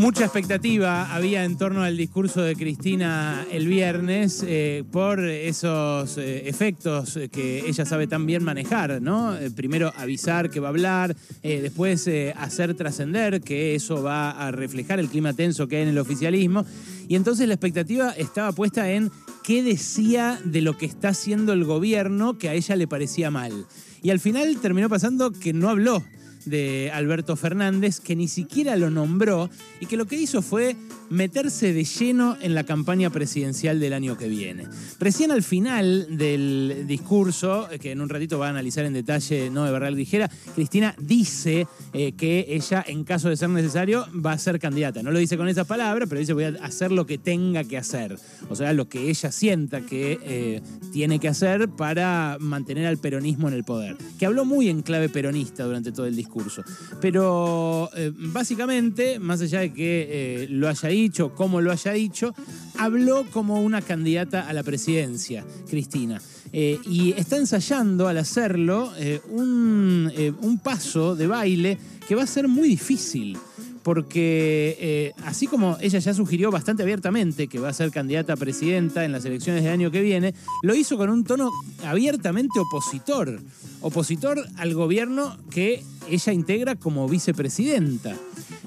Mucha 0.00 0.24
expectativa 0.24 1.14
había 1.14 1.44
en 1.44 1.58
torno 1.58 1.82
al 1.82 1.94
discurso 1.94 2.40
de 2.40 2.56
Cristina 2.56 3.44
el 3.52 3.68
viernes 3.68 4.42
eh, 4.48 4.82
por 4.90 5.22
esos 5.22 6.16
eh, 6.16 6.48
efectos 6.48 7.18
que 7.30 7.68
ella 7.68 7.84
sabe 7.84 8.06
tan 8.06 8.24
bien 8.24 8.42
manejar, 8.42 9.02
¿no? 9.02 9.36
Eh, 9.36 9.50
primero 9.50 9.92
avisar 9.98 10.48
que 10.48 10.58
va 10.58 10.68
a 10.68 10.70
hablar, 10.70 11.14
después 11.42 12.08
hacer 12.34 12.74
trascender 12.76 13.42
que 13.42 13.74
eso 13.74 14.02
va 14.02 14.30
a 14.30 14.50
reflejar 14.50 15.00
el 15.00 15.10
clima 15.10 15.34
tenso 15.34 15.68
que 15.68 15.76
hay 15.76 15.82
en 15.82 15.88
el 15.88 15.98
oficialismo. 15.98 16.64
Y 17.06 17.14
entonces 17.14 17.46
la 17.46 17.52
expectativa 17.52 18.12
estaba 18.12 18.52
puesta 18.52 18.90
en 18.90 19.10
qué 19.44 19.62
decía 19.62 20.40
de 20.46 20.62
lo 20.62 20.78
que 20.78 20.86
está 20.86 21.08
haciendo 21.08 21.52
el 21.52 21.64
gobierno 21.64 22.38
que 22.38 22.48
a 22.48 22.54
ella 22.54 22.74
le 22.74 22.88
parecía 22.88 23.30
mal. 23.30 23.66
Y 24.02 24.08
al 24.08 24.18
final 24.18 24.56
terminó 24.62 24.88
pasando 24.88 25.30
que 25.30 25.52
no 25.52 25.68
habló 25.68 26.02
de 26.44 26.90
Alberto 26.92 27.36
Fernández, 27.36 28.00
que 28.00 28.16
ni 28.16 28.28
siquiera 28.28 28.76
lo 28.76 28.90
nombró 28.90 29.50
y 29.80 29.86
que 29.86 29.96
lo 29.96 30.06
que 30.06 30.16
hizo 30.16 30.42
fue 30.42 30.76
meterse 31.10 31.72
de 31.72 31.84
lleno 31.84 32.36
en 32.40 32.54
la 32.54 32.64
campaña 32.64 33.10
presidencial 33.10 33.80
del 33.80 33.92
año 33.92 34.16
que 34.16 34.28
viene. 34.28 34.66
Recién 34.98 35.32
al 35.32 35.42
final 35.42 36.16
del 36.16 36.84
discurso, 36.86 37.68
que 37.80 37.90
en 37.90 38.00
un 38.00 38.08
ratito 38.08 38.38
va 38.38 38.46
a 38.46 38.50
analizar 38.50 38.84
en 38.84 38.92
detalle 38.92 39.50
no 39.50 39.64
de 39.64 39.72
Barral 39.72 39.96
Ligera, 39.96 40.30
Cristina 40.54 40.94
dice 40.98 41.66
eh, 41.92 42.12
que 42.12 42.46
ella, 42.48 42.84
en 42.86 43.04
caso 43.04 43.28
de 43.28 43.36
ser 43.36 43.50
necesario, 43.50 44.06
va 44.24 44.32
a 44.32 44.38
ser 44.38 44.58
candidata. 44.60 45.02
No 45.02 45.10
lo 45.10 45.18
dice 45.18 45.36
con 45.36 45.48
esas 45.48 45.66
palabras, 45.66 46.08
pero 46.08 46.20
dice 46.20 46.32
voy 46.32 46.44
a 46.44 46.54
hacer 46.62 46.92
lo 46.92 47.06
que 47.06 47.18
tenga 47.18 47.64
que 47.64 47.76
hacer. 47.76 48.16
O 48.48 48.54
sea, 48.54 48.72
lo 48.72 48.88
que 48.88 49.10
ella 49.10 49.32
sienta 49.32 49.80
que 49.80 50.18
eh, 50.22 50.62
tiene 50.92 51.18
que 51.18 51.28
hacer 51.28 51.68
para 51.68 52.36
mantener 52.40 52.86
al 52.86 52.98
peronismo 52.98 53.48
en 53.48 53.54
el 53.54 53.64
poder. 53.64 53.96
Que 54.18 54.26
habló 54.26 54.44
muy 54.44 54.68
en 54.68 54.82
clave 54.82 55.08
peronista 55.08 55.64
durante 55.64 55.90
todo 55.90 56.06
el 56.06 56.14
discurso. 56.14 56.62
Pero 57.00 57.90
eh, 57.96 58.12
básicamente, 58.14 59.18
más 59.18 59.40
allá 59.40 59.60
de 59.60 59.72
que 59.72 60.46
lo 60.50 60.68
haya 60.68 60.88
dicho, 61.00 61.34
cómo 61.34 61.60
lo 61.60 61.72
haya 61.72 61.92
dicho, 61.92 62.34
habló 62.78 63.24
como 63.30 63.60
una 63.60 63.82
candidata 63.82 64.48
a 64.48 64.52
la 64.52 64.62
presidencia, 64.62 65.44
Cristina. 65.68 66.20
Eh, 66.52 66.80
y 66.84 67.12
está 67.12 67.36
ensayando 67.36 68.08
al 68.08 68.18
hacerlo 68.18 68.92
eh, 68.98 69.20
un, 69.30 70.10
eh, 70.16 70.32
un 70.42 70.58
paso 70.58 71.14
de 71.14 71.28
baile 71.28 71.78
que 72.08 72.16
va 72.16 72.24
a 72.24 72.26
ser 72.26 72.48
muy 72.48 72.68
difícil 72.68 73.38
porque 73.84 75.14
así 75.24 75.46
como 75.46 75.78
ella 75.80 75.98
ya 76.00 76.12
sugirió 76.12 76.50
bastante 76.50 76.82
abiertamente 76.82 77.48
que 77.48 77.58
va 77.58 77.70
a 77.70 77.72
ser 77.72 77.90
candidata 77.90 78.34
a 78.34 78.36
presidenta 78.36 79.06
en 79.06 79.12
las 79.12 79.24
elecciones 79.24 79.64
del 79.64 79.72
año 79.72 79.90
que 79.90 80.02
viene, 80.02 80.34
lo 80.62 80.74
hizo 80.74 80.98
con 80.98 81.08
un 81.08 81.24
tono 81.24 81.50
abiertamente 81.86 82.60
opositor, 82.60 83.40
opositor 83.80 84.44
al 84.56 84.74
gobierno 84.74 85.36
que 85.50 85.82
ella 86.08 86.32
integra 86.32 86.76
como 86.76 87.08
vicepresidenta. 87.08 88.16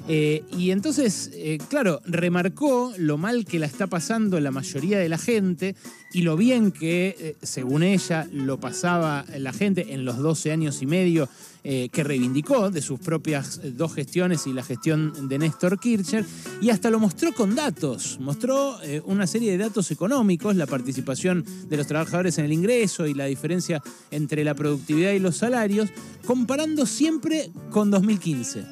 Eh, 0.08 0.44
y 0.58 0.72
entonces, 0.72 1.32
eh, 1.34 1.60
claro, 1.70 2.02
remarcó 2.06 2.92
lo 2.98 3.18
mal 3.18 3.46
que 3.46 3.60
la 3.60 3.68
está 3.68 3.88
pasando 3.88 4.40
la 4.40 4.52
mayoría 4.52 5.00
de 5.00 5.08
la 5.08 5.18
gente 5.18 5.76
y 6.12 6.24
lo 6.24 6.36
bien 6.36 6.72
que, 6.72 7.16
eh, 7.18 7.36
según 7.42 7.84
ella, 7.84 8.28
lo 8.32 8.60
pasaba 8.60 9.26
la 9.38 9.54
gente 9.54 9.94
en 9.94 10.04
los 10.04 10.18
12 10.18 10.52
años 10.52 10.82
y 10.82 10.86
medio 10.86 11.30
que 11.64 12.04
reivindicó 12.04 12.70
de 12.72 12.82
sus 12.82 13.00
propias 13.00 13.62
dos 13.78 13.94
gestiones 13.94 14.48
y 14.48 14.52
la 14.52 14.64
gestión 14.64 15.30
de 15.30 15.40
Néstor 15.40 15.80
Kirchner, 15.80 16.26
y 16.60 16.72
hasta 16.72 16.90
lo 16.90 17.00
mostró 17.00 17.34
con 17.34 17.56
datos, 17.56 18.18
mostró 18.20 18.76
una 19.06 19.26
serie 19.28 19.54
de 19.54 19.60
datos 19.60 19.90
económicos, 19.90 20.58
la 20.58 20.68
participación 20.68 21.46
de 21.70 21.78
los 21.78 21.88
trabajadores 21.88 22.38
en 22.38 22.44
el 22.44 22.52
ingreso 22.52 23.08
y 23.08 23.14
la 23.14 23.28
diferencia 23.28 23.82
entre 24.12 24.44
la 24.44 24.56
productividad 24.56 25.03
y 25.12 25.20
los 25.20 25.38
salarios, 25.38 25.90
comparando 26.26 26.86
siempre 26.86 27.52
con 27.72 27.92
2015. 27.92 28.64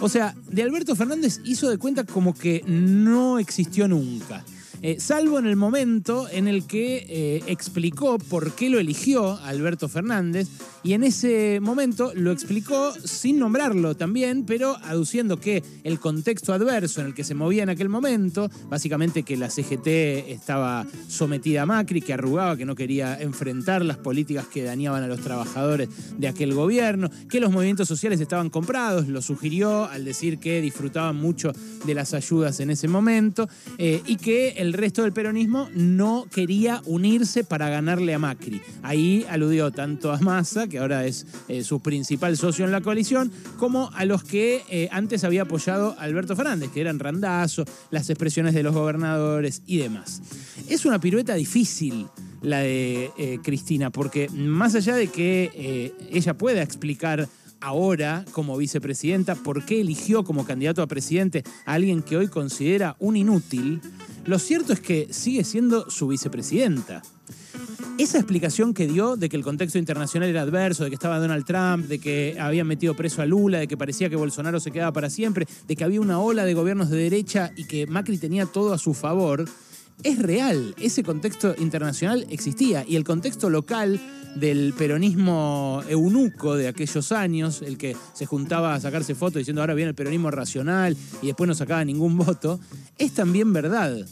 O 0.00 0.08
sea, 0.08 0.34
de 0.48 0.62
Alberto 0.62 0.94
Fernández 0.96 1.40
hizo 1.44 1.68
de 1.68 1.78
cuenta 1.78 2.04
como 2.04 2.34
que 2.34 2.62
no 2.66 3.38
existió 3.38 3.88
nunca. 3.88 4.44
Eh, 4.86 5.00
salvo 5.00 5.38
en 5.38 5.46
el 5.46 5.56
momento 5.56 6.28
en 6.30 6.46
el 6.46 6.66
que 6.66 7.06
eh, 7.08 7.42
explicó 7.46 8.18
por 8.18 8.52
qué 8.52 8.68
lo 8.68 8.78
eligió 8.78 9.38
Alberto 9.38 9.88
Fernández 9.88 10.50
y 10.82 10.92
en 10.92 11.02
ese 11.02 11.58
momento 11.62 12.12
lo 12.14 12.30
explicó 12.30 12.92
sin 12.92 13.38
nombrarlo 13.38 13.96
también, 13.96 14.44
pero 14.44 14.76
aduciendo 14.84 15.40
que 15.40 15.64
el 15.82 15.98
contexto 15.98 16.52
adverso 16.52 17.00
en 17.00 17.06
el 17.06 17.14
que 17.14 17.24
se 17.24 17.34
movía 17.34 17.62
en 17.62 17.70
aquel 17.70 17.88
momento, 17.88 18.50
básicamente 18.68 19.22
que 19.22 19.38
la 19.38 19.48
CGT 19.48 19.86
estaba 20.28 20.86
sometida 21.08 21.62
a 21.62 21.66
Macri, 21.66 22.02
que 22.02 22.12
arrugaba, 22.12 22.58
que 22.58 22.66
no 22.66 22.74
quería 22.74 23.18
enfrentar 23.18 23.82
las 23.82 23.96
políticas 23.96 24.46
que 24.46 24.62
dañaban 24.62 25.02
a 25.02 25.06
los 25.06 25.20
trabajadores 25.20 25.88
de 26.18 26.28
aquel 26.28 26.52
gobierno, 26.52 27.08
que 27.30 27.40
los 27.40 27.50
movimientos 27.50 27.88
sociales 27.88 28.20
estaban 28.20 28.50
comprados, 28.50 29.08
lo 29.08 29.22
sugirió 29.22 29.86
al 29.86 30.04
decir 30.04 30.38
que 30.38 30.60
disfrutaban 30.60 31.16
mucho 31.16 31.52
de 31.86 31.94
las 31.94 32.12
ayudas 32.12 32.60
en 32.60 32.68
ese 32.68 32.88
momento 32.88 33.48
eh, 33.78 34.02
y 34.04 34.16
que 34.16 34.50
el 34.58 34.73
resto 34.74 35.02
del 35.02 35.12
peronismo 35.12 35.68
no 35.74 36.26
quería 36.30 36.82
unirse 36.84 37.44
para 37.44 37.68
ganarle 37.68 38.14
a 38.14 38.18
Macri. 38.18 38.60
Ahí 38.82 39.24
aludió 39.28 39.70
tanto 39.70 40.12
a 40.12 40.18
Massa, 40.18 40.66
que 40.66 40.78
ahora 40.78 41.06
es 41.06 41.26
eh, 41.48 41.64
su 41.64 41.80
principal 41.80 42.36
socio 42.36 42.64
en 42.64 42.72
la 42.72 42.80
coalición, 42.80 43.32
como 43.58 43.90
a 43.94 44.04
los 44.04 44.24
que 44.24 44.62
eh, 44.68 44.88
antes 44.92 45.24
había 45.24 45.42
apoyado 45.42 45.96
Alberto 45.98 46.36
Fernández, 46.36 46.70
que 46.70 46.80
eran 46.80 46.98
Randazo, 46.98 47.64
las 47.90 48.10
expresiones 48.10 48.54
de 48.54 48.62
los 48.62 48.74
gobernadores 48.74 49.62
y 49.66 49.78
demás. 49.78 50.22
Es 50.68 50.84
una 50.84 51.00
pirueta 51.00 51.34
difícil 51.34 52.06
la 52.42 52.58
de 52.58 53.10
eh, 53.16 53.38
Cristina, 53.42 53.90
porque 53.90 54.28
más 54.28 54.74
allá 54.74 54.94
de 54.96 55.08
que 55.08 55.92
ella 56.10 56.36
pueda 56.36 56.62
explicar 56.62 57.28
ahora 57.64 58.26
como 58.32 58.56
vicepresidenta 58.58 59.34
por 59.34 59.64
qué 59.64 59.80
eligió 59.80 60.22
como 60.22 60.44
candidato 60.44 60.82
a 60.82 60.86
presidente 60.86 61.42
a 61.64 61.72
alguien 61.72 62.02
que 62.02 62.16
hoy 62.16 62.28
considera 62.28 62.94
un 62.98 63.16
inútil, 63.16 63.80
lo 64.26 64.38
cierto 64.38 64.72
es 64.72 64.80
que 64.80 65.08
sigue 65.10 65.44
siendo 65.44 65.90
su 65.90 66.08
vicepresidenta. 66.08 67.02
Esa 67.96 68.18
explicación 68.18 68.74
que 68.74 68.88
dio 68.88 69.16
de 69.16 69.28
que 69.28 69.36
el 69.36 69.44
contexto 69.44 69.78
internacional 69.78 70.28
era 70.28 70.42
adverso, 70.42 70.82
de 70.82 70.90
que 70.90 70.94
estaba 70.94 71.20
Donald 71.20 71.44
Trump, 71.44 71.86
de 71.86 72.00
que 72.00 72.36
habían 72.40 72.66
metido 72.66 72.94
preso 72.94 73.22
a 73.22 73.26
Lula, 73.26 73.58
de 73.58 73.68
que 73.68 73.76
parecía 73.76 74.10
que 74.10 74.16
Bolsonaro 74.16 74.58
se 74.58 74.72
quedaba 74.72 74.92
para 74.92 75.10
siempre, 75.10 75.46
de 75.68 75.76
que 75.76 75.84
había 75.84 76.00
una 76.00 76.18
ola 76.18 76.44
de 76.44 76.54
gobiernos 76.54 76.90
de 76.90 76.96
derecha 76.96 77.52
y 77.56 77.64
que 77.64 77.86
Macri 77.86 78.18
tenía 78.18 78.46
todo 78.46 78.72
a 78.72 78.78
su 78.78 78.94
favor, 78.94 79.44
es 80.02 80.18
real. 80.18 80.74
Ese 80.80 81.02
contexto 81.02 81.54
internacional 81.58 82.26
existía 82.30 82.84
y 82.86 82.96
el 82.96 83.04
contexto 83.04 83.50
local 83.50 84.00
del 84.34 84.74
peronismo 84.76 85.82
eunuco 85.88 86.56
de 86.56 86.68
aquellos 86.68 87.12
años, 87.12 87.62
el 87.62 87.78
que 87.78 87.96
se 88.14 88.26
juntaba 88.26 88.74
a 88.74 88.80
sacarse 88.80 89.14
fotos 89.14 89.38
diciendo 89.38 89.62
ahora 89.62 89.74
viene 89.74 89.90
el 89.90 89.94
peronismo 89.94 90.30
racional 90.30 90.96
y 91.22 91.26
después 91.28 91.46
no 91.46 91.54
sacaba 91.54 91.84
ningún 91.84 92.18
voto, 92.18 92.58
es 92.98 93.12
también 93.12 93.52
verdad. 93.52 94.06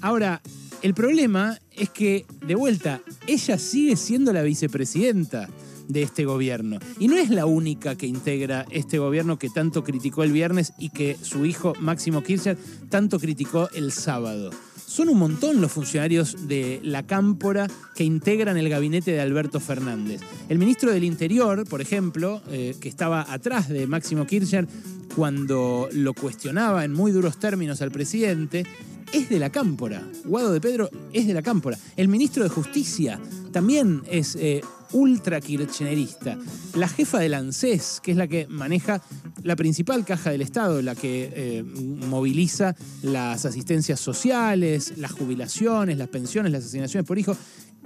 Ahora, 0.00 0.40
el 0.82 0.94
problema 0.94 1.58
es 1.72 1.90
que, 1.90 2.26
de 2.46 2.54
vuelta, 2.54 3.00
ella 3.26 3.58
sigue 3.58 3.96
siendo 3.96 4.32
la 4.32 4.42
vicepresidenta 4.42 5.48
de 5.88 6.02
este 6.02 6.24
gobierno. 6.24 6.78
Y 6.98 7.08
no 7.08 7.16
es 7.16 7.30
la 7.30 7.46
única 7.46 7.96
que 7.96 8.06
integra 8.06 8.66
este 8.70 8.98
gobierno 8.98 9.38
que 9.38 9.50
tanto 9.50 9.84
criticó 9.84 10.22
el 10.22 10.32
viernes 10.32 10.72
y 10.78 10.90
que 10.90 11.16
su 11.20 11.46
hijo 11.46 11.74
Máximo 11.80 12.22
Kirchner 12.22 12.58
tanto 12.88 13.18
criticó 13.18 13.68
el 13.70 13.92
sábado. 13.92 14.50
Son 14.86 15.08
un 15.08 15.18
montón 15.18 15.60
los 15.60 15.72
funcionarios 15.72 16.46
de 16.46 16.80
la 16.84 17.04
cámpora 17.04 17.66
que 17.96 18.04
integran 18.04 18.56
el 18.56 18.68
gabinete 18.68 19.10
de 19.10 19.20
Alberto 19.20 19.58
Fernández. 19.58 20.20
El 20.48 20.58
ministro 20.58 20.92
del 20.92 21.02
Interior, 21.02 21.66
por 21.68 21.80
ejemplo, 21.80 22.40
eh, 22.50 22.76
que 22.80 22.88
estaba 22.88 23.26
atrás 23.28 23.68
de 23.68 23.88
Máximo 23.88 24.26
Kirchner 24.26 24.68
cuando 25.16 25.88
lo 25.92 26.14
cuestionaba 26.14 26.84
en 26.84 26.92
muy 26.92 27.10
duros 27.10 27.38
términos 27.38 27.82
al 27.82 27.90
presidente, 27.90 28.64
es 29.12 29.28
de 29.28 29.38
la 29.38 29.50
cámpora. 29.50 30.02
Guado 30.24 30.52
de 30.52 30.60
Pedro 30.60 30.90
es 31.12 31.26
de 31.26 31.34
la 31.34 31.42
cámpora. 31.42 31.78
El 31.96 32.08
ministro 32.08 32.42
de 32.42 32.48
Justicia 32.48 33.20
también 33.52 34.02
es 34.10 34.36
eh, 34.36 34.60
ultra 34.92 35.40
kirchnerista. 35.40 36.38
La 36.74 36.88
jefa 36.88 37.18
del 37.18 37.34
ANSES, 37.34 38.00
que 38.02 38.12
es 38.12 38.16
la 38.16 38.28
que 38.28 38.46
maneja 38.48 39.02
la 39.42 39.56
principal 39.56 40.04
caja 40.04 40.30
del 40.30 40.42
Estado, 40.42 40.82
la 40.82 40.94
que 40.94 41.32
eh, 41.34 41.62
moviliza 41.62 42.74
las 43.02 43.44
asistencias 43.44 44.00
sociales, 44.00 44.94
las 44.96 45.12
jubilaciones, 45.12 45.98
las 45.98 46.08
pensiones, 46.08 46.52
las 46.52 46.64
asignaciones 46.64 47.06
por 47.06 47.18
hijo, 47.18 47.36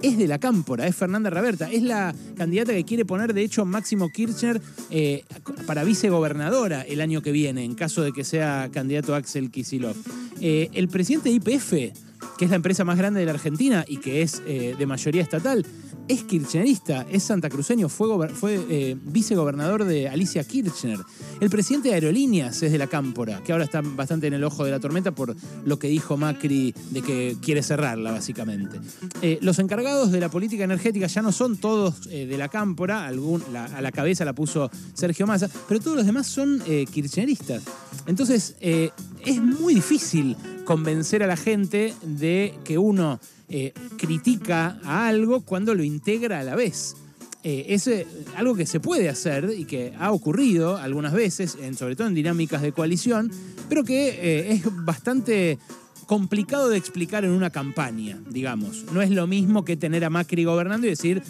es 0.01 0.17
de 0.17 0.27
la 0.27 0.39
cámpora, 0.39 0.87
es 0.87 0.95
Fernanda 0.95 1.29
Raberta, 1.29 1.69
es 1.71 1.83
la 1.83 2.15
candidata 2.35 2.73
que 2.73 2.83
quiere 2.83 3.05
poner, 3.05 3.33
de 3.33 3.43
hecho, 3.43 3.65
Máximo 3.65 4.09
Kirchner 4.09 4.59
eh, 4.89 5.23
para 5.67 5.83
vicegobernadora 5.83 6.81
el 6.81 7.01
año 7.01 7.21
que 7.21 7.31
viene, 7.31 7.63
en 7.63 7.75
caso 7.75 8.01
de 8.01 8.11
que 8.11 8.23
sea 8.23 8.69
candidato 8.71 9.13
Axel 9.13 9.51
Kisilov. 9.51 9.95
Eh, 10.41 10.69
el 10.73 10.89
presidente 10.89 11.29
de 11.29 11.35
IPF, 11.35 11.71
que 12.37 12.45
es 12.45 12.49
la 12.49 12.57
empresa 12.57 12.83
más 12.83 12.97
grande 12.97 13.19
de 13.19 13.25
la 13.25 13.31
Argentina 13.31 13.85
y 13.87 13.97
que 13.97 14.21
es 14.21 14.43
de 14.45 14.85
mayoría 14.85 15.21
estatal, 15.21 15.65
es 16.07 16.23
kirchnerista, 16.23 17.05
es 17.09 17.23
santacruceño, 17.23 17.87
fue, 17.87 18.29
fue 18.29 18.59
eh, 18.69 18.97
vicegobernador 19.01 19.85
de 19.85 20.09
Alicia 20.09 20.43
Kirchner. 20.43 20.99
El 21.39 21.49
presidente 21.49 21.89
de 21.89 21.95
Aerolíneas 21.95 22.61
es 22.63 22.71
de 22.71 22.77
la 22.77 22.87
Cámpora, 22.87 23.41
que 23.43 23.51
ahora 23.51 23.63
está 23.63 23.81
bastante 23.81 24.27
en 24.27 24.33
el 24.33 24.43
ojo 24.43 24.65
de 24.65 24.71
la 24.71 24.79
tormenta 24.79 25.11
por 25.11 25.35
lo 25.63 25.79
que 25.79 25.87
dijo 25.87 26.17
Macri 26.17 26.73
de 26.89 27.01
que 27.01 27.37
quiere 27.41 27.63
cerrarla, 27.63 28.11
básicamente. 28.11 28.79
Eh, 29.21 29.39
los 29.41 29.59
encargados 29.59 30.11
de 30.11 30.19
la 30.19 30.29
política 30.29 30.63
energética 30.63 31.07
ya 31.07 31.21
no 31.21 31.31
son 31.31 31.57
todos 31.57 32.07
eh, 32.09 32.25
de 32.25 32.37
la 32.37 32.49
Cámpora, 32.49 33.07
a 33.07 33.81
la 33.81 33.91
cabeza 33.91 34.25
la 34.25 34.33
puso 34.33 34.69
Sergio 34.93 35.25
Massa, 35.25 35.49
pero 35.67 35.79
todos 35.79 35.97
los 35.97 36.05
demás 36.05 36.27
son 36.27 36.61
kirchneristas. 36.91 37.63
Entonces, 38.05 38.55
es 39.25 39.41
muy 39.41 39.75
difícil 39.75 40.35
convencer 40.65 41.23
a 41.23 41.27
la 41.27 41.37
gente 41.37 41.93
de 42.03 42.53
que 42.63 42.77
uno 42.77 43.19
eh, 43.49 43.73
critica 43.97 44.79
a 44.85 45.09
algo 45.09 45.41
cuando 45.41 45.75
lo 45.75 45.83
integra 45.83 46.39
a 46.39 46.43
la 46.43 46.55
vez. 46.55 46.95
Eh, 47.43 47.65
es 47.69 47.87
eh, 47.87 48.07
algo 48.37 48.55
que 48.55 48.65
se 48.65 48.79
puede 48.79 49.09
hacer 49.09 49.53
y 49.57 49.65
que 49.65 49.93
ha 49.99 50.11
ocurrido 50.11 50.77
algunas 50.77 51.11
veces, 51.11 51.57
sobre 51.77 51.97
todo 51.97 52.07
en 52.07 52.13
dinámicas 52.13 52.61
de 52.61 52.71
coalición, 52.71 53.29
pero 53.67 53.83
que 53.83 54.51
es 54.51 54.63
bastante 54.85 55.59
complicado 56.05 56.69
de 56.69 56.77
explicar 56.77 57.25
en 57.25 57.31
una 57.31 57.49
campaña, 57.49 58.19
digamos. 58.29 58.85
No 58.93 59.01
es 59.01 59.09
lo 59.09 59.27
mismo 59.27 59.65
que 59.65 59.75
tener 59.75 60.05
a 60.05 60.09
Macri 60.09 60.43
gobernando 60.45 60.87
y 60.87 60.91
decir, 60.91 61.23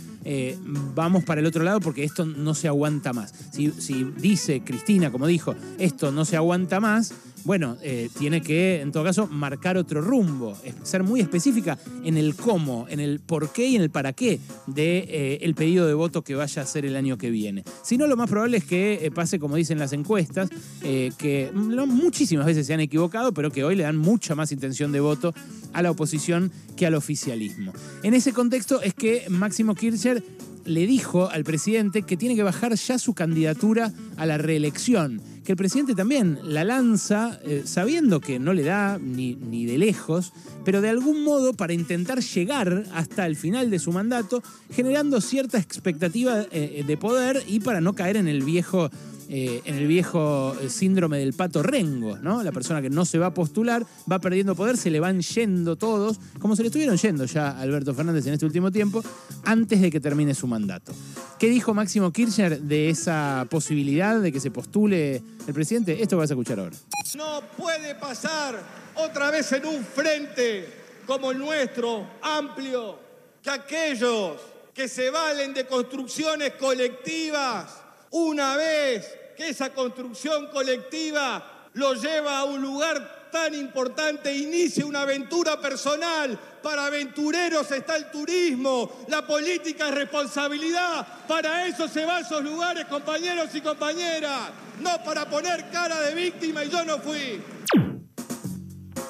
vamos 0.93 1.23
para 1.23 1.39
el 1.41 1.47
otro 1.47 1.63
lado 1.63 1.79
porque 1.79 2.03
esto 2.03 2.25
no 2.25 2.53
se 2.53 2.67
aguanta 2.67 3.13
más. 3.13 3.33
Si 3.51 4.03
dice 4.17 4.61
Cristina, 4.63 5.11
como 5.11 5.27
dijo, 5.27 5.55
esto 5.77 6.11
no 6.11 6.25
se 6.25 6.35
aguanta 6.35 6.79
más, 6.79 7.13
bueno, 7.43 7.77
eh, 7.81 8.09
tiene 8.17 8.41
que, 8.41 8.81
en 8.81 8.91
todo 8.91 9.03
caso, 9.03 9.27
marcar 9.27 9.77
otro 9.77 10.01
rumbo, 10.01 10.57
ser 10.83 11.03
muy 11.03 11.21
específica 11.21 11.77
en 12.03 12.17
el 12.17 12.35
cómo, 12.35 12.85
en 12.89 12.99
el 12.99 13.19
por 13.19 13.51
qué 13.51 13.67
y 13.67 13.75
en 13.75 13.81
el 13.81 13.89
para 13.89 14.13
qué 14.13 14.39
del 14.67 14.75
de, 14.75 15.37
eh, 15.41 15.53
pedido 15.55 15.87
de 15.87 15.93
voto 15.93 16.23
que 16.23 16.35
vaya 16.35 16.61
a 16.61 16.65
ser 16.65 16.85
el 16.85 16.95
año 16.95 17.17
que 17.17 17.29
viene. 17.29 17.63
Si 17.83 17.97
no, 17.97 18.07
lo 18.07 18.15
más 18.17 18.29
probable 18.29 18.57
es 18.57 18.65
que 18.65 19.05
eh, 19.05 19.11
pase 19.11 19.39
como 19.39 19.55
dicen 19.55 19.79
las 19.79 19.93
encuestas, 19.93 20.49
que 20.81 21.51
muchísimas 21.53 22.45
veces 22.45 22.65
se 22.65 22.73
han 22.73 22.79
equivocado, 22.79 23.33
pero 23.33 23.51
que 23.51 23.63
hoy 23.63 23.75
le 23.75 23.83
dan 23.83 23.97
mucha 23.97 24.35
más 24.35 24.51
intención 24.51 24.91
de 24.91 24.99
voto 24.99 25.33
a 25.73 25.81
la 25.81 25.91
oposición 25.91 26.51
que 26.75 26.85
al 26.85 26.95
oficialismo. 26.95 27.73
En 28.03 28.13
ese 28.13 28.33
contexto 28.33 28.81
es 28.81 28.93
que 28.93 29.25
Máximo 29.29 29.75
Kirchner 29.75 30.23
le 30.65 30.87
dijo 30.87 31.29
al 31.29 31.43
presidente 31.43 32.03
que 32.03 32.17
tiene 32.17 32.35
que 32.35 32.43
bajar 32.43 32.75
ya 32.75 32.97
su 32.97 33.13
candidatura 33.13 33.91
a 34.17 34.25
la 34.25 34.37
reelección 34.37 35.21
que 35.43 35.53
el 35.53 35.57
presidente 35.57 35.95
también 35.95 36.39
la 36.43 36.63
lanza 36.63 37.39
eh, 37.43 37.63
sabiendo 37.65 38.19
que 38.19 38.39
no 38.39 38.53
le 38.53 38.63
da 38.63 38.99
ni, 38.99 39.35
ni, 39.35 39.65
de 39.65 39.77
lejos, 39.77 40.33
pero 40.63 40.81
de 40.81 40.89
algún 40.89 41.23
modo 41.23 41.53
para 41.53 41.73
intentar 41.73 42.21
llegar 42.21 42.85
hasta 42.93 43.25
el 43.25 43.35
final 43.35 43.69
de 43.69 43.79
su 43.79 43.91
mandato, 43.91 44.43
generando 44.71 45.19
cierta 45.21 45.57
expectativa 45.57 46.45
eh, 46.51 46.83
de 46.85 46.97
poder 46.97 47.43
y 47.47 47.59
para 47.59 47.81
no 47.81 47.93
caer 47.93 48.17
en 48.17 48.27
el 48.27 48.43
viejo 48.43 48.89
eh, 49.33 49.61
en 49.63 49.75
el 49.75 49.87
viejo 49.87 50.53
eh, 50.61 50.69
síndrome 50.69 51.17
del 51.17 51.31
pato 51.31 51.63
rengo, 51.63 52.17
¿no? 52.17 52.43
La 52.43 52.51
persona 52.51 52.81
que 52.81 52.89
no 52.89 53.05
se 53.05 53.17
va 53.17 53.27
a 53.27 53.33
postular 53.33 53.85
va 54.11 54.19
perdiendo 54.19 54.55
poder, 54.55 54.75
se 54.75 54.89
le 54.89 54.99
van 54.99 55.21
yendo 55.21 55.77
todos, 55.77 56.19
como 56.39 56.57
se 56.57 56.63
le 56.63 56.67
estuvieron 56.67 56.97
yendo 56.97 57.23
ya 57.23 57.51
a 57.51 57.61
Alberto 57.61 57.93
Fernández 57.93 58.27
en 58.27 58.33
este 58.33 58.45
último 58.45 58.73
tiempo, 58.73 59.01
antes 59.45 59.79
de 59.79 59.89
que 59.89 60.01
termine 60.01 60.35
su 60.35 60.47
mandato. 60.47 60.91
¿Qué 61.39 61.47
dijo 61.47 61.73
Máximo 61.73 62.11
Kirchner 62.11 62.59
de 62.59 62.89
esa 62.89 63.47
posibilidad 63.49 64.19
de 64.19 64.33
que 64.33 64.41
se 64.41 64.51
postule 64.51 65.23
el 65.47 65.53
presidente? 65.53 66.03
Esto 66.03 66.17
vas 66.17 66.29
a 66.29 66.33
escuchar 66.33 66.59
ahora. 66.59 66.75
No 67.15 67.39
puede 67.55 67.95
pasar 67.95 68.61
otra 68.95 69.31
vez 69.31 69.49
en 69.53 69.65
un 69.65 69.81
frente 69.85 70.67
como 71.07 71.31
el 71.31 71.37
nuestro, 71.37 72.05
amplio, 72.21 72.99
que 73.41 73.49
aquellos 73.49 74.41
que 74.73 74.89
se 74.89 75.09
valen 75.09 75.53
de 75.53 75.65
construcciones 75.67 76.51
colectivas 76.59 77.77
una 78.11 78.57
vez 78.57 79.20
que 79.41 79.49
esa 79.49 79.73
construcción 79.73 80.47
colectiva 80.47 81.69
lo 81.73 81.95
lleva 81.95 82.37
a 82.37 82.43
un 82.43 82.61
lugar 82.61 83.29
tan 83.31 83.55
importante, 83.55 84.31
inicia 84.31 84.85
una 84.85 85.01
aventura 85.01 85.59
personal. 85.59 86.37
Para 86.61 86.85
aventureros 86.85 87.71
está 87.71 87.95
el 87.95 88.11
turismo, 88.11 89.03
la 89.07 89.25
política 89.25 89.89
es 89.89 89.95
responsabilidad. 89.95 91.07
Para 91.27 91.65
eso 91.65 91.87
se 91.87 92.05
va 92.05 92.17
a 92.17 92.19
esos 92.19 92.43
lugares, 92.43 92.85
compañeros 92.85 93.49
y 93.55 93.61
compañeras. 93.61 94.51
No 94.79 95.03
para 95.03 95.27
poner 95.27 95.71
cara 95.71 96.01
de 96.01 96.13
víctima 96.13 96.63
y 96.63 96.69
yo 96.69 96.85
no 96.85 96.99
fui. 96.99 97.41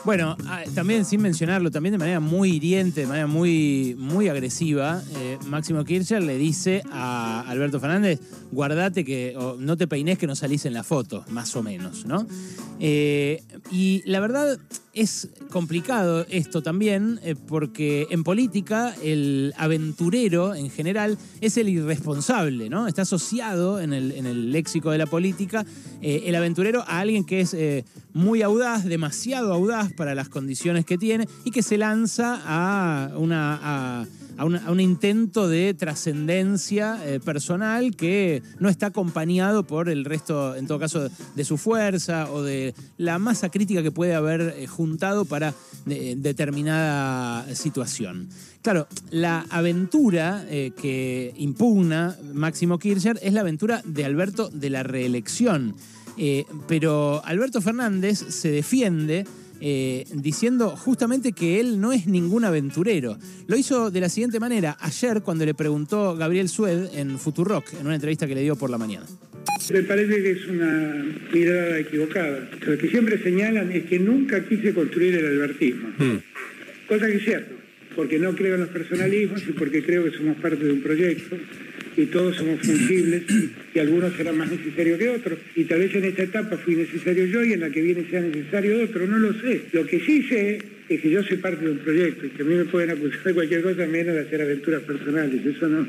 Bueno, 0.04 0.36
ah, 0.48 0.64
también 0.74 1.06
sin 1.06 1.22
mencionarlo, 1.22 1.70
también 1.70 1.92
de 1.92 2.00
manera 2.00 2.20
muy 2.20 2.54
hiriente, 2.54 3.02
de 3.02 3.08
manera 3.08 3.28
muy, 3.28 3.96
muy 4.00 4.30
agresiva, 4.30 5.04
eh, 5.18 5.38
Máximo 5.46 5.84
Kirchner 5.84 6.24
le 6.24 6.40
dice 6.40 6.82
a 6.92 7.42
Alberto 7.48 7.80
Fernández, 7.80 8.20
guardate 8.52 9.06
que 9.06 9.38
no 9.60 9.78
te 9.78 9.88
peines 9.88 10.18
que 10.18 10.26
no 10.26 10.36
salís 10.36 10.66
en 10.66 10.74
la 10.74 10.84
foto, 10.84 11.24
más 11.30 11.56
o 11.56 11.62
menos, 11.62 12.06
¿no? 12.06 12.26
Eh, 12.80 13.44
y 13.70 14.02
la 14.06 14.20
verdad 14.20 14.58
es 14.94 15.30
complicado 15.52 16.26
esto 16.30 16.64
también, 16.64 17.20
eh, 17.24 17.36
porque 17.48 18.08
en 18.10 18.24
política 18.24 18.96
el 19.04 19.54
aventurero 19.56 20.56
en 20.56 20.72
general 20.72 21.18
es 21.42 21.58
el 21.58 21.70
irresponsable, 21.70 22.70
¿no? 22.70 22.88
Está 22.88 23.04
asociado 23.04 23.80
en 23.80 23.94
el, 23.94 24.52
léxico 24.52 24.90
de 24.90 24.98
la 24.98 25.06
política 25.06 25.66
el 26.02 26.36
aventurero 26.36 26.82
a 26.88 27.00
alguien 27.00 27.24
que 27.24 27.42
es 27.42 27.56
muy 28.14 28.42
audaz, 28.42 28.84
demasiado 28.86 29.54
audaz 29.54 29.91
para 29.94 30.16
las 30.16 30.30
condiciones 30.30 30.86
que 30.86 30.98
tiene 30.98 31.28
y 31.44 31.52
que 31.52 31.64
se 31.64 31.78
lanza 31.78 32.42
a, 32.46 33.12
una, 33.18 33.60
a, 33.62 34.06
un 34.46 34.80
intento 34.80 35.48
de 35.48 35.74
trascendencia 35.74 37.00
eh, 37.06 37.20
personal 37.20 37.96
que 37.96 38.42
no 38.60 38.70
está 38.70 38.88
acompañado 38.88 39.66
por 39.66 39.90
el 39.90 40.06
resto, 40.06 40.56
en 40.56 40.68
todo 40.68 40.80
caso, 40.80 41.10
de 41.36 41.46
su 41.46 41.58
fuerza 41.58 42.32
o 42.32 42.42
de 42.42 42.74
la 42.98 43.20
masa 43.20 43.50
crítica 43.50 43.84
que 43.84 43.92
puede 43.92 44.16
haber 44.16 44.56
eh, 44.58 44.68
juntado 44.68 45.26
para 45.26 45.54
eh, 45.88 46.16
determinada 46.18 47.54
situación. 47.56 48.30
Claro, 48.62 48.88
la 49.10 49.46
aventura 49.50 50.46
que 50.48 51.34
impugna 51.38 52.16
Máximo 52.32 52.78
Kirchner 52.78 53.20
es 53.24 53.34
la 53.34 53.42
aventura 53.42 53.82
de 53.86 54.06
Alberto 54.06 54.50
de 54.50 54.70
la 54.70 54.84
reelección. 54.84 55.76
Pero 56.68 57.26
Alberto 57.26 57.60
Fernández 57.60 58.20
se 58.20 58.52
defiende 58.52 59.26
eh, 59.62 60.06
diciendo 60.14 60.72
justamente 60.72 61.34
que 61.34 61.60
él 61.60 61.80
no 61.80 61.94
es 61.94 62.08
ningún 62.08 62.46
aventurero. 62.46 63.18
Lo 63.48 63.56
hizo 63.56 63.92
de 63.92 64.02
la 64.02 64.10
siguiente 64.10 64.40
manera, 64.40 64.76
ayer 64.80 65.22
cuando 65.22 65.46
le 65.46 65.54
preguntó 65.54 66.16
Gabriel 66.16 66.50
Sued 66.50 66.96
en 66.96 67.20
Futurock, 67.20 67.74
en 67.80 67.86
una 67.86 67.96
entrevista 67.96 68.28
que 68.28 68.36
le 68.36 68.42
dio 68.42 68.56
por 68.56 68.70
la 68.70 68.78
mañana. 68.78 69.06
Me 69.72 69.84
parece 69.84 70.24
que 70.24 70.32
es 70.32 70.48
una 70.48 71.06
mirada 71.32 71.80
equivocada. 71.80 72.50
Lo 72.66 72.78
que 72.78 72.90
siempre 72.90 73.22
señalan 73.22 73.72
es 73.72 73.86
que 73.86 74.00
nunca 74.00 74.44
quise 74.44 74.74
construir 74.74 75.16
el 75.16 75.28
albertismo. 75.28 75.90
Hmm. 75.98 76.18
Cosa 76.88 77.08
que 77.08 77.18
es 77.18 77.24
cierto, 77.24 77.56
porque 77.96 78.20
no 78.20 78.36
creo 78.36 78.56
en 78.56 78.62
los 78.62 78.70
personalismos 78.70 79.44
y 79.48 79.54
porque 79.54 79.84
creo 79.84 80.04
que 80.04 80.18
somos 80.18 80.38
parte 80.38 80.66
de 80.66 80.74
un 80.74 80.82
proyecto 80.82 81.38
y 81.98 82.06
todos 82.06 82.36
somos 82.36 82.60
fungibles 82.60 83.24
y 83.74 83.80
algunos 83.80 84.14
serán 84.16 84.38
más 84.38 84.52
necesarios 84.52 85.00
que 85.00 85.10
otros. 85.10 85.40
Y 85.56 85.66
tal 85.66 85.80
vez 85.80 85.94
en 85.96 86.06
esta 86.06 86.24
etapa 86.24 86.58
fui 86.58 86.76
necesario 86.76 87.26
yo 87.26 87.44
y 87.44 87.54
en 87.54 87.60
la 87.60 87.70
que 87.70 87.82
viene 87.82 88.10
sea 88.10 88.22
necesario 88.22 88.84
otro, 88.84 89.08
no 89.08 89.18
lo 89.18 89.34
sé. 89.42 89.62
Lo 89.74 89.86
que 89.86 90.00
sí 90.00 90.24
sé 90.24 90.62
es 90.90 91.02
que 91.02 91.10
yo 91.10 91.24
soy 91.24 91.38
parte 91.38 91.66
de 91.66 91.72
un 91.72 91.80
proyecto 91.80 92.26
y 92.26 92.30
que 92.30 92.42
a 92.42 92.46
mí 92.46 92.56
me 92.56 92.66
pueden 92.66 92.92
acusar 92.92 93.24
de 93.24 93.34
cualquier 93.34 93.62
cosa 93.64 93.86
menos 93.86 94.16
de 94.16 94.22
hacer 94.22 94.42
aventuras 94.42 94.82
personales, 94.84 95.46
eso 95.46 95.68
no. 95.68 95.88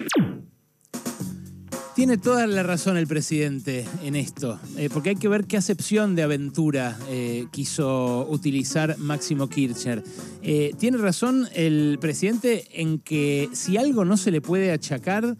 Tiene 1.94 2.16
toda 2.16 2.46
la 2.46 2.62
razón 2.62 2.96
el 2.96 3.06
presidente 3.06 3.84
en 4.02 4.16
esto, 4.16 4.58
eh, 4.78 4.88
porque 4.90 5.10
hay 5.10 5.16
que 5.16 5.28
ver 5.28 5.44
qué 5.44 5.58
acepción 5.58 6.16
de 6.16 6.22
aventura 6.22 6.96
eh, 7.10 7.44
quiso 7.52 8.26
utilizar 8.30 8.96
Máximo 8.96 9.50
Kirchner. 9.50 10.02
Eh, 10.42 10.72
tiene 10.78 10.96
razón 10.96 11.48
el 11.54 11.98
presidente 12.00 12.64
en 12.80 12.98
que 12.98 13.50
si 13.52 13.76
algo 13.76 14.06
no 14.06 14.16
se 14.16 14.30
le 14.30 14.40
puede 14.40 14.72
achacar 14.72 15.36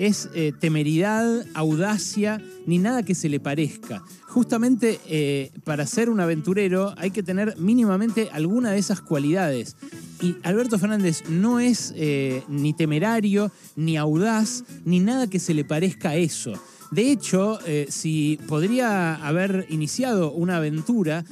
es 0.00 0.30
eh, 0.34 0.54
temeridad, 0.58 1.44
audacia, 1.52 2.42
ni 2.64 2.78
nada 2.78 3.02
que 3.02 3.14
se 3.14 3.28
le 3.28 3.38
parezca. 3.38 4.02
Justamente 4.22 4.98
eh, 5.06 5.52
para 5.64 5.86
ser 5.86 6.08
un 6.08 6.20
aventurero 6.20 6.94
hay 6.96 7.10
que 7.10 7.22
tener 7.22 7.54
mínimamente 7.58 8.30
alguna 8.32 8.70
de 8.70 8.78
esas 8.78 9.02
cualidades. 9.02 9.76
Y 10.22 10.36
Alberto 10.42 10.78
Fernández 10.78 11.24
no 11.28 11.60
es 11.60 11.92
eh, 11.96 12.42
ni 12.48 12.72
temerario, 12.72 13.52
ni 13.76 13.98
audaz, 13.98 14.64
ni 14.86 15.00
nada 15.00 15.28
que 15.28 15.38
se 15.38 15.52
le 15.52 15.64
parezca 15.64 16.10
a 16.10 16.16
eso. 16.16 16.54
De 16.90 17.12
hecho, 17.12 17.60
si 17.88 18.40
podría 18.48 19.14
haber 19.14 19.64
iniciado 19.68 20.32
una 20.32 20.56
aventura, 20.56 21.24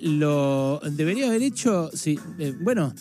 lo 0.00 0.80
debería 0.90 1.26
haber 1.26 1.42
hecho, 1.42 1.90
bueno, 2.62 2.94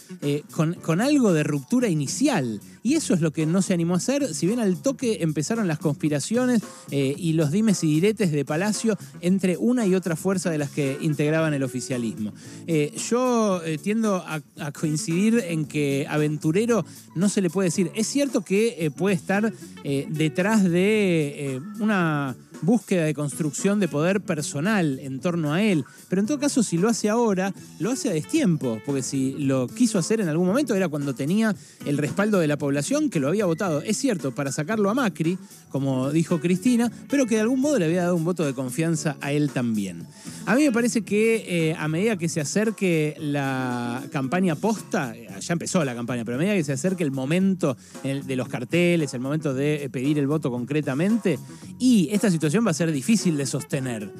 con, 0.51 0.73
con, 0.73 0.99
algo 0.99 1.31
de 1.31 1.43
ruptura 1.43 1.87
inicial. 1.87 2.59
Y 2.83 2.95
eso 2.95 3.13
es 3.13 3.21
lo 3.21 3.31
que 3.31 3.45
no 3.45 3.61
se 3.61 3.73
animó 3.73 3.93
a 3.93 3.97
hacer, 3.97 4.33
si 4.33 4.47
bien 4.47 4.59
al 4.59 4.81
toque 4.81 5.19
empezaron 5.21 5.67
las 5.67 5.79
conspiraciones 5.79 6.61
eh, 6.89 7.13
y 7.17 7.33
los 7.33 7.51
dimes 7.51 7.83
y 7.83 7.87
diretes 7.87 8.31
de 8.31 8.45
Palacio 8.45 8.97
entre 9.21 9.57
una 9.57 9.85
y 9.85 9.95
otra 9.95 10.15
fuerza 10.15 10.49
de 10.49 10.57
las 10.57 10.71
que 10.71 10.97
integraban 11.01 11.53
el 11.53 11.63
oficialismo. 11.63 12.33
Eh, 12.67 12.93
yo 13.09 13.61
eh, 13.63 13.77
tiendo 13.77 14.15
a, 14.15 14.41
coincidir 14.71 15.43
en 15.47 15.65
que 15.65 16.05
aventurero 16.09 16.85
no 17.15 17.29
se 17.29 17.41
le 17.41 17.49
puede 17.49 17.67
decir. 17.67 17.91
Es 17.95 18.07
cierto 18.07 18.41
que 18.41 18.91
puede 18.95 19.15
estar 19.15 19.53
detrás 19.83 20.63
de 20.63 21.61
una 21.79 22.35
búsqueda 22.61 23.05
de 23.05 23.13
construcción 23.13 23.79
de 23.79 23.87
poder 23.87 24.21
personal 24.21 24.99
en 24.99 25.19
torno 25.19 25.53
a 25.53 25.61
él. 25.61 25.85
Pero 26.09 26.21
en 26.21 26.27
todo 26.27 26.39
caso, 26.39 26.63
si 26.63 26.77
lo 26.77 26.89
hace 26.89 27.09
ahora, 27.09 27.53
lo 27.79 27.91
hace 27.91 28.09
a 28.09 28.13
destiempo, 28.13 28.81
porque 28.85 29.03
si 29.03 29.33
lo 29.33 29.67
quiso 29.67 29.99
hacer 29.99 30.21
en 30.21 30.29
algún 30.29 30.47
momento 30.47 30.75
era 30.75 30.87
cuando 30.87 31.15
tenía 31.15 31.55
el 31.85 31.97
respaldo 31.97 32.39
de 32.39 32.47
la 32.47 32.57
población 32.57 33.09
que 33.09 33.19
lo 33.19 33.27
había 33.27 33.45
votado, 33.45 33.81
es 33.81 33.97
cierto, 33.97 34.33
para 34.33 34.51
sacarlo 34.51 34.89
a 34.89 34.93
Macri, 34.93 35.37
como 35.69 36.11
dijo 36.11 36.39
Cristina, 36.39 36.91
pero 37.09 37.25
que 37.25 37.35
de 37.35 37.41
algún 37.41 37.61
modo 37.61 37.79
le 37.79 37.85
había 37.85 38.03
dado 38.03 38.15
un 38.15 38.25
voto 38.25 38.45
de 38.45 38.53
confianza 38.53 39.17
a 39.21 39.31
él 39.31 39.51
también. 39.51 40.05
A 40.47 40.55
mí 40.55 40.63
me 40.63 40.71
parece 40.71 41.03
que 41.03 41.69
eh, 41.69 41.75
a 41.77 41.87
medida 41.87 42.17
que 42.17 42.27
se 42.27 42.41
acerque 42.41 43.15
la 43.19 44.03
campaña 44.11 44.55
posta, 44.55 45.15
eh, 45.15 45.27
ya 45.39 45.53
empezó 45.53 45.85
la 45.85 45.93
campaña, 45.93 46.25
pero 46.25 46.35
a 46.35 46.39
medida 46.39 46.55
que 46.55 46.63
se 46.63 46.73
acerque 46.73 47.03
el 47.03 47.11
momento 47.11 47.77
de 48.03 48.35
los 48.35 48.47
carteles, 48.47 49.13
el 49.13 49.19
momento 49.19 49.53
de 49.53 49.87
pedir 49.91 50.17
el 50.17 50.25
voto 50.25 50.49
concretamente, 50.49 51.37
y 51.77 52.09
esta 52.11 52.31
situación 52.31 52.65
va 52.65 52.71
a 52.71 52.73
ser 52.73 52.91
difícil 52.91 53.37
de 53.37 53.45
sostener. 53.45 54.11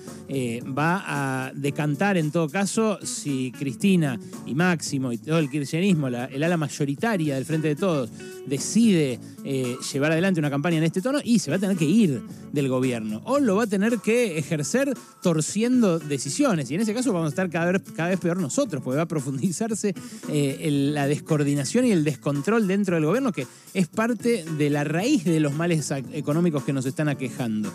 va 0.77 1.03
a 1.05 1.51
decantar 1.53 2.17
en 2.17 2.31
todo 2.31 2.47
caso 2.49 2.99
si 3.03 3.51
Cristina 3.51 4.19
y 4.45 4.53
Máximo 4.53 5.11
y 5.11 5.17
todo 5.17 5.39
el 5.39 5.49
kirchnerismo, 5.49 6.07
el 6.07 6.43
ala 6.43 6.57
mayoritaria 6.57 7.35
del 7.35 7.45
Frente 7.45 7.69
de 7.69 7.75
Todos, 7.75 8.09
decide 8.45 9.19
llevar 9.43 10.11
adelante 10.11 10.39
una 10.39 10.49
campaña 10.49 10.77
en 10.77 10.83
este 10.83 11.01
tono 11.01 11.19
y 11.23 11.39
se 11.39 11.51
va 11.51 11.57
a 11.57 11.59
tener 11.59 11.77
que 11.77 11.85
ir 11.85 12.21
del 12.51 12.67
gobierno. 12.69 13.21
O 13.25 13.39
lo 13.39 13.55
va 13.55 13.63
a 13.63 13.67
tener 13.67 13.99
que 13.99 14.37
ejercer 14.37 14.93
torciendo 15.21 15.99
decisiones. 16.11 16.69
Y 16.69 16.75
en 16.75 16.81
ese 16.81 16.93
caso 16.93 17.11
vamos 17.11 17.27
a 17.27 17.29
estar 17.29 17.49
cada 17.49 17.71
vez, 17.71 17.81
cada 17.95 18.09
vez 18.09 18.19
peor 18.19 18.37
nosotros, 18.37 18.83
porque 18.83 18.97
va 18.97 19.03
a 19.03 19.07
profundizarse 19.07 19.95
eh, 20.29 20.69
la 20.93 21.07
descoordinación 21.07 21.85
y 21.85 21.91
el 21.91 22.03
descontrol 22.03 22.67
dentro 22.67 22.95
del 22.95 23.05
gobierno, 23.05 23.31
que 23.31 23.47
es 23.73 23.87
parte 23.87 24.45
de 24.45 24.69
la 24.69 24.83
raíz 24.83 25.23
de 25.23 25.39
los 25.39 25.53
males 25.53 25.91
económicos 26.13 26.63
que 26.63 26.73
nos 26.73 26.85
están 26.85 27.09
aquejando. 27.09 27.71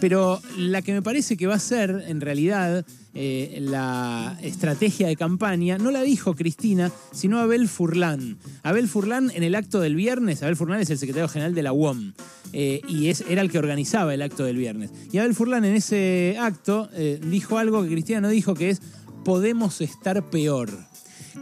Pero 0.00 0.40
la 0.56 0.82
que 0.82 0.92
me 0.92 1.02
parece 1.02 1.36
que 1.36 1.46
va 1.46 1.54
a 1.54 1.60
ser, 1.60 2.04
en 2.08 2.20
realidad, 2.20 2.84
eh, 3.12 3.58
la 3.60 4.38
estrategia 4.42 5.08
de 5.08 5.16
campaña, 5.16 5.78
no 5.78 5.90
la 5.90 6.02
dijo 6.02 6.34
Cristina, 6.34 6.90
sino 7.12 7.38
Abel 7.38 7.68
Furlan. 7.68 8.38
Abel 8.62 8.88
Furlan 8.88 9.30
en 9.34 9.42
el 9.42 9.54
acto 9.54 9.80
del 9.80 9.96
viernes, 9.96 10.42
Abel 10.42 10.56
Furlan 10.56 10.80
es 10.80 10.90
el 10.90 10.98
secretario 10.98 11.28
general 11.28 11.54
de 11.54 11.62
la 11.62 11.72
UOM, 11.72 12.12
eh, 12.52 12.80
y 12.88 13.08
es, 13.08 13.24
era 13.28 13.42
el 13.42 13.50
que 13.50 13.58
organizaba 13.58 14.14
el 14.14 14.22
acto 14.22 14.44
del 14.44 14.56
viernes. 14.56 14.90
Y 15.12 15.18
Abel 15.18 15.34
Furlan 15.34 15.64
en 15.64 15.74
ese 15.74 16.36
acto 16.40 16.88
eh, 16.94 17.20
dijo 17.22 17.58
algo 17.58 17.82
que 17.82 17.90
Cristina 17.90 18.20
no 18.20 18.28
dijo, 18.28 18.54
que 18.54 18.70
es, 18.70 18.80
podemos 19.24 19.80
estar 19.80 20.30
peor. 20.30 20.70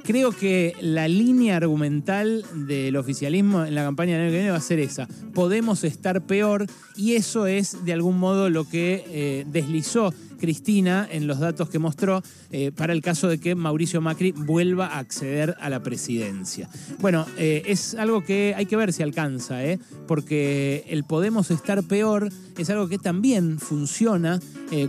Creo 0.05 0.33
que 0.33 0.75
la 0.81 1.09
línea 1.09 1.57
argumental 1.57 2.45
del 2.55 2.97
oficialismo 2.97 3.65
en 3.65 3.75
la 3.75 3.85
campaña 3.85 4.15
del 4.15 4.23
año 4.23 4.31
que 4.31 4.37
viene 4.37 4.51
va 4.51 4.59
a 4.59 4.61
ser 4.61 4.79
esa. 4.79 5.09
Podemos 5.35 5.85
estar 5.85 6.23
peor 6.27 6.67
y 6.97 7.15
eso 7.15 7.47
es 7.47 7.85
de 7.85 7.93
algún 7.93 8.19
modo 8.19 8.51
lo 8.51 8.69
que 8.69 9.05
eh, 9.09 9.45
deslizó 9.49 10.13
Cristina 10.39 11.07
en 11.11 11.27
los 11.27 11.39
datos 11.39 11.69
que 11.69 11.79
mostró 11.79 12.23
eh, 12.51 12.73
para 12.75 12.93
el 12.93 13.03
caso 13.03 13.29
de 13.29 13.39
que 13.39 13.55
Mauricio 13.55 14.01
Macri 14.01 14.33
vuelva 14.33 14.87
a 14.87 14.99
acceder 14.99 15.57
a 15.61 15.69
la 15.69 15.83
presidencia. 15.83 16.69
Bueno, 17.01 17.27
eh, 17.37 17.63
es 17.67 17.95
algo 17.95 18.25
que 18.25 18.55
hay 18.57 18.67
que 18.67 18.77
ver 18.77 18.93
si 18.93 19.03
alcanza, 19.03 19.65
¿eh? 19.65 19.79
porque 20.07 20.85
el 20.89 21.05
podemos 21.05 21.51
estar 21.51 21.83
peor 21.83 22.31
es 22.57 22.71
algo 22.71 22.89
que 22.89 22.99
también 22.99 23.59
funciona 23.59 24.41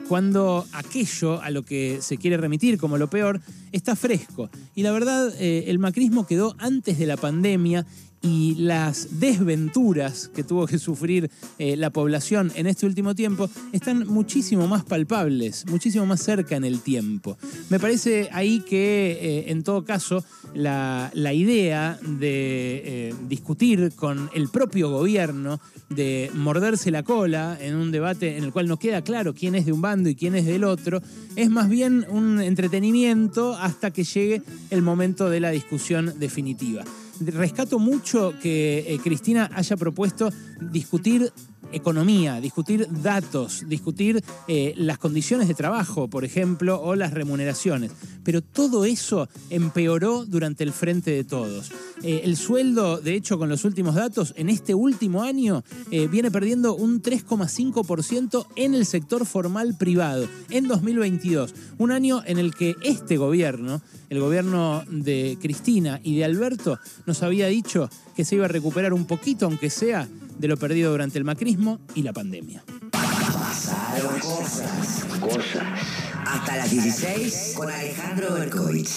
cuando 0.09 0.65
aquello 0.73 1.41
a 1.41 1.51
lo 1.51 1.63
que 1.63 1.99
se 2.01 2.17
quiere 2.17 2.35
remitir 2.35 2.77
como 2.77 2.97
lo 2.97 3.09
peor 3.09 3.39
está 3.71 3.95
fresco. 3.95 4.49
Y 4.75 4.83
la 4.83 4.91
verdad, 4.91 5.33
el 5.39 5.79
macrismo 5.79 6.27
quedó 6.27 6.55
antes 6.57 6.97
de 6.97 7.05
la 7.05 7.15
pandemia 7.15 7.85
y 8.21 8.55
las 8.55 9.19
desventuras 9.19 10.29
que 10.33 10.43
tuvo 10.43 10.67
que 10.67 10.77
sufrir 10.77 11.29
eh, 11.57 11.77
la 11.77 11.89
población 11.89 12.51
en 12.55 12.67
este 12.67 12.85
último 12.85 13.15
tiempo 13.15 13.49
están 13.71 14.07
muchísimo 14.07 14.67
más 14.67 14.83
palpables, 14.83 15.65
muchísimo 15.67 16.05
más 16.05 16.21
cerca 16.21 16.55
en 16.55 16.65
el 16.65 16.81
tiempo. 16.81 17.37
Me 17.69 17.79
parece 17.79 18.29
ahí 18.33 18.59
que, 18.61 19.17
eh, 19.21 19.51
en 19.51 19.63
todo 19.63 19.85
caso, 19.85 20.23
la, 20.53 21.11
idea 21.13 21.99
de 22.01 22.81
eh, 23.09 23.15
discutir 23.27 23.91
con 23.95 24.29
el 24.33 24.49
propio 24.49 24.89
gobierno, 24.89 25.59
de 25.89 26.31
morderse 26.33 26.91
la 26.91 27.03
cola 27.03 27.57
en 27.61 27.75
un 27.75 27.91
debate 27.91 28.37
en 28.37 28.43
el 28.43 28.51
cual 28.51 28.67
no 28.67 28.77
queda 28.77 29.03
claro 29.03 29.33
quién 29.33 29.55
es 29.55 29.65
de 29.65 29.71
un 29.71 29.81
bando 29.81 30.09
y 30.09 30.15
quién 30.15 30.35
es 30.35 30.45
del 30.45 30.63
otro, 30.63 31.01
es 31.35 31.49
más 31.49 31.69
bien 31.69 32.05
un 32.09 32.41
entretenimiento 32.41 33.55
hasta 33.55 33.91
que 33.91 34.03
llegue 34.03 34.41
el 34.71 34.81
momento 34.81 35.29
de 35.29 35.39
la 35.39 35.51
discusión 35.51 36.13
definitiva 36.19 36.83
rescato 37.25 37.79
mucho 37.79 38.33
que 38.41 38.85
eh, 38.87 38.99
Cristina 39.03 39.49
haya 39.53 39.77
propuesto 39.77 40.29
discutir 40.71 41.31
economía, 41.71 42.41
discutir 42.41 42.87
datos, 42.89 43.63
discutir 43.67 44.23
eh, 44.47 44.73
las 44.77 44.97
condiciones 44.97 45.47
de 45.47 45.53
trabajo, 45.53 46.07
por 46.07 46.25
ejemplo, 46.25 46.81
o 46.81 46.95
las 46.95 47.13
remuneraciones. 47.13 47.91
Pero 48.23 48.41
todo 48.41 48.85
eso 48.85 49.29
empeoró 49.49 50.25
durante 50.25 50.63
el 50.63 50.73
frente 50.73 51.11
de 51.11 51.23
todos. 51.23 51.71
Eh, 52.03 52.21
el 52.23 52.37
sueldo, 52.37 52.99
de 52.99 53.15
hecho, 53.15 53.37
con 53.37 53.49
los 53.49 53.65
últimos 53.65 53.95
datos, 53.95 54.33
en 54.37 54.49
este 54.49 54.73
último 54.73 55.23
año 55.23 55.63
eh, 55.91 56.07
viene 56.07 56.31
perdiendo 56.31 56.75
un 56.75 57.01
3,5% 57.01 58.47
en 58.55 58.73
el 58.73 58.85
sector 58.85 59.25
formal 59.25 59.75
privado, 59.77 60.27
en 60.49 60.67
2022. 60.67 61.53
Un 61.77 61.91
año 61.91 62.21
en 62.25 62.37
el 62.37 62.55
que 62.55 62.75
este 62.83 63.17
gobierno, 63.17 63.81
el 64.09 64.19
gobierno 64.19 64.83
de 64.89 65.37
Cristina 65.41 65.99
y 66.03 66.17
de 66.17 66.25
Alberto, 66.25 66.79
nos 67.05 67.23
había 67.23 67.47
dicho 67.47 67.89
que 68.15 68.25
se 68.25 68.35
iba 68.35 68.45
a 68.45 68.49
recuperar 68.49 68.93
un 68.93 69.05
poquito, 69.05 69.45
aunque 69.45 69.69
sea, 69.69 70.07
de 70.39 70.47
lo 70.47 70.57
perdido 70.57 70.91
durante 70.91 71.17
el 71.17 71.25
macrismo 71.25 71.79
y 71.93 72.01
la 72.01 72.13
pandemia. 72.13 72.63
Pasaron 72.91 74.19
cosas. 74.19 75.05
Cosas. 75.19 75.63
Hasta 76.25 76.55
las 76.55 76.71
16 76.71 77.53
con 77.55 77.69
Alejandro 77.69 78.33
Berkovich. 78.33 78.89